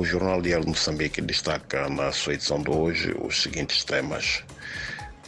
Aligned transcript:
O 0.00 0.04
Jornal 0.06 0.40
Diário 0.40 0.64
de 0.64 0.70
Moçambique 0.70 1.20
destaca 1.20 1.86
na 1.90 2.10
sua 2.10 2.32
edição 2.32 2.62
de 2.62 2.70
hoje 2.70 3.14
os 3.22 3.42
seguintes 3.42 3.84
temas. 3.84 4.42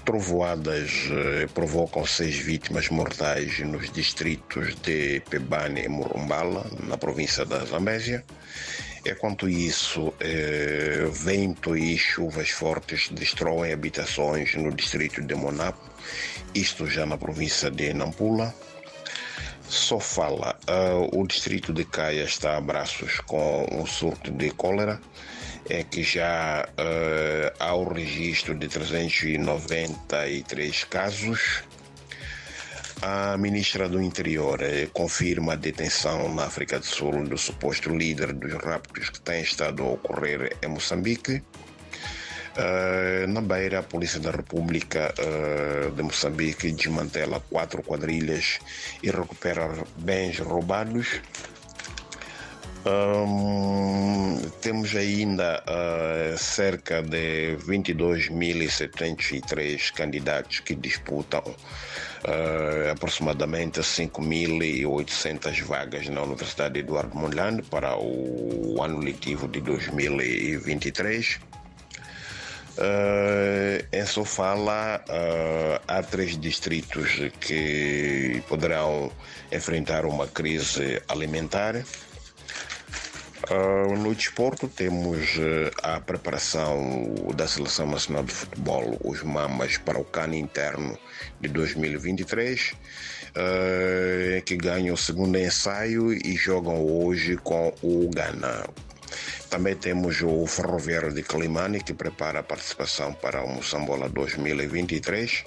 Trovoadas 0.03 1.11
eh, 1.11 1.47
provocam 1.53 2.07
seis 2.07 2.37
vítimas 2.37 2.89
mortais 2.89 3.59
nos 3.59 3.93
distritos 3.93 4.75
de 4.77 5.21
Pebane 5.29 5.83
e 5.83 5.89
Murumbala, 5.91 6.65
na 6.85 6.97
província 6.97 7.45
da 7.45 7.63
Zambésia. 7.67 8.25
Enquanto 9.05 9.47
isso, 9.47 10.15
eh, 10.19 11.07
vento 11.13 11.77
e 11.77 11.99
chuvas 11.99 12.49
fortes 12.49 13.11
destroem 13.11 13.75
habitações 13.75 14.55
no 14.55 14.73
distrito 14.75 15.21
de 15.21 15.35
Monapo, 15.35 15.85
isto 16.55 16.87
já 16.87 17.05
na 17.05 17.19
província 17.19 17.71
de 17.71 17.93
Nampula. 17.93 18.55
Só 19.73 19.99
fala, 19.99 20.55
uh, 20.69 21.19
o 21.19 21.27
distrito 21.27 21.73
de 21.73 21.83
Caia 21.87 22.25
está 22.25 22.59
a 22.59 22.61
braços 22.61 23.21
com 23.21 23.67
um 23.73 23.87
surto 23.87 24.31
de 24.31 24.51
cólera, 24.51 25.01
é 25.67 25.83
que 25.83 26.03
já 26.03 26.69
uh, 26.69 27.51
há 27.59 27.75
o 27.75 27.91
registro 27.91 28.55
de 28.55 28.69
393 28.69 30.85
casos. 30.85 31.65
A 33.01 33.39
ministra 33.39 33.89
do 33.89 34.03
Interior 34.03 34.61
eh, 34.61 34.91
confirma 34.93 35.55
a 35.55 35.57
detenção 35.57 36.35
na 36.35 36.45
África 36.45 36.79
do 36.79 36.85
Sul 36.85 37.25
do 37.25 37.39
suposto 37.39 37.97
líder 37.97 38.35
dos 38.35 38.53
raptos 38.53 39.09
que 39.09 39.23
tem 39.23 39.41
estado 39.41 39.85
a 39.85 39.93
ocorrer 39.93 40.55
em 40.63 40.69
Moçambique. 40.69 41.43
Uh, 42.53 43.27
na 43.29 43.41
Beira, 43.41 43.79
a 43.79 43.83
Polícia 43.83 44.21
da 44.21 44.31
República 44.31 45.15
uh, 45.19 45.91
de 45.91 46.03
Moçambique 46.03 46.71
desmantela 46.71 47.41
quatro 47.49 47.83
quadrilhas 47.83 48.59
e 49.03 49.11
recupera 49.11 49.73
bens 49.97 50.39
roubados. 50.39 51.23
Um, 52.85 54.41
temos 54.61 54.97
ainda 54.97 55.63
uh, 55.63 56.37
cerca 56.37 57.01
de 57.01 57.57
22.703 57.59 59.93
candidatos 59.93 60.59
que 60.61 60.75
disputam 60.75 61.45
uh, 61.47 62.91
aproximadamente 62.91 63.79
5.800 63.81 65.63
vagas 65.63 66.09
na 66.09 66.23
Universidade 66.23 66.81
Eduardo 66.81 67.17
Mondlane 67.17 67.63
para 67.63 67.97
o 67.97 68.83
ano 68.83 68.99
letivo 68.99 69.47
de 69.47 69.61
2023. 69.61 71.39
Uh, 72.79 73.85
em 73.93 74.07
Sofala 74.07 75.05
uh, 75.07 75.83
há 75.87 76.03
três 76.03 76.39
distritos 76.39 77.21
que 77.39 78.43
poderão 78.49 79.13
enfrentar 79.51 80.07
uma 80.07 80.27
crise 80.27 81.03
alimentar. 81.07 81.77
Uh, 83.51 83.95
no 83.99 84.15
desporto 84.15 84.69
temos 84.69 85.37
a 85.83 86.01
preparação 86.01 87.15
da 87.35 87.47
Seleção 87.47 87.87
Nacional 87.89 88.25
de 88.25 88.33
Futebol, 88.33 88.99
os 89.05 89.23
Mamas, 89.23 89.77
para 89.77 89.99
o 89.99 90.05
CAN 90.05 90.35
interno 90.35 90.99
de 91.41 91.49
2023, 91.49 92.73
que 94.47 94.57
ganham 94.57 94.95
o 94.95 94.99
segundo 94.99 95.37
ensaio 95.37 96.13
e 96.13 96.37
jogam 96.37 96.81
hoje 96.87 97.37
com 97.37 97.75
o 97.83 98.09
Ghana. 98.09 98.65
Também 99.53 99.77
temos 99.77 100.23
o 100.23 100.47
Ferroviário 100.47 101.13
de 101.13 101.23
Climane, 101.23 101.83
que 101.83 101.93
prepara 101.93 102.41
a 102.41 102.43
participação 102.43 103.13
para 103.13 103.45
o 103.45 103.49
Moçambola 103.49 104.09
2023. 104.09 105.45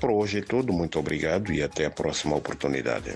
Por 0.00 0.10
hoje 0.10 0.38
é 0.38 0.42
tudo, 0.42 0.72
muito 0.72 0.98
obrigado 0.98 1.52
e 1.52 1.62
até 1.62 1.86
a 1.86 1.92
próxima 1.92 2.34
oportunidade. 2.34 3.10